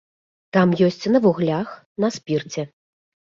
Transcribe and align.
Там 0.55 0.71
ёсць 0.87 1.09
на 1.13 1.21
вуглях, 1.27 1.75
на 2.05 2.09
спірце. 2.17 2.61